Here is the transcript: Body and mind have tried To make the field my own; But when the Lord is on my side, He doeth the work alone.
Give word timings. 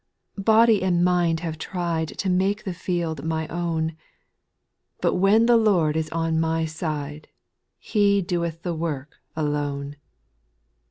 Body 0.39 0.81
and 0.81 1.05
mind 1.05 1.41
have 1.41 1.59
tried 1.59 2.07
To 2.17 2.27
make 2.27 2.63
the 2.63 2.73
field 2.73 3.23
my 3.23 3.47
own; 3.49 3.95
But 4.99 5.13
when 5.13 5.45
the 5.45 5.57
Lord 5.57 5.95
is 5.95 6.09
on 6.09 6.39
my 6.39 6.65
side, 6.65 7.27
He 7.77 8.19
doeth 8.19 8.63
the 8.63 8.73
work 8.73 9.17
alone. 9.35 9.97